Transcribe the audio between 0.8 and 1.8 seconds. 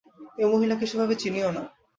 সেভাবে চিনিও না।